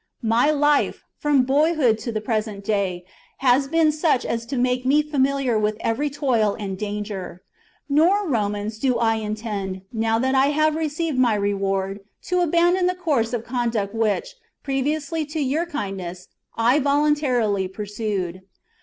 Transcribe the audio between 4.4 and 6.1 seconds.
to make me familiar with every